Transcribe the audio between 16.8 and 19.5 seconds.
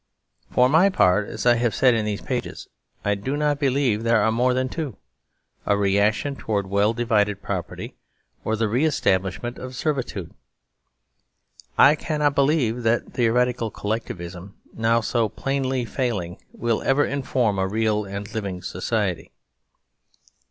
ever inform a real and living society.